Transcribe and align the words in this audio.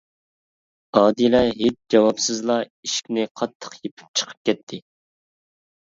ئادىلە 1.01 1.41
ھېچ 1.59 1.77
جاۋابسىزلا 1.95 2.57
ئىشىكنى 2.67 3.29
قاتتىق 3.41 3.79
يېپىپ 3.87 4.13
چىقىپ 4.21 4.45
كەتتى. 4.51 4.85